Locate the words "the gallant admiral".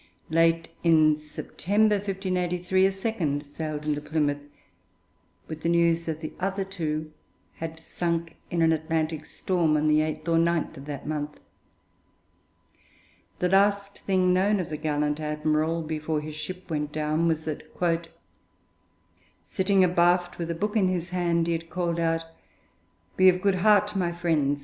14.71-15.83